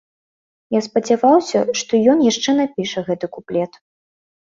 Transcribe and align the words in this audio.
Я 0.75 0.79
спадзяваўся, 0.85 1.59
што 1.81 1.99
ён 2.13 2.23
яшчэ 2.31 2.55
напіша 2.61 2.99
гэты 3.11 3.25
куплет. 3.37 3.79